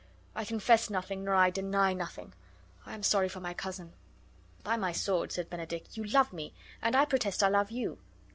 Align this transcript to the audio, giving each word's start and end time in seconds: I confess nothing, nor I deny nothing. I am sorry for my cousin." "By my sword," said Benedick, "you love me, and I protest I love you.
I 0.35 0.45
confess 0.45 0.89
nothing, 0.89 1.23
nor 1.23 1.35
I 1.35 1.51
deny 1.51 1.93
nothing. 1.93 2.33
I 2.87 2.95
am 2.95 3.03
sorry 3.03 3.29
for 3.29 3.39
my 3.39 3.53
cousin." 3.53 3.93
"By 4.63 4.75
my 4.75 4.91
sword," 4.93 5.31
said 5.31 5.47
Benedick, 5.47 5.95
"you 5.95 6.03
love 6.05 6.33
me, 6.33 6.55
and 6.81 6.95
I 6.95 7.05
protest 7.05 7.43
I 7.43 7.49
love 7.49 7.69
you. 7.69 7.99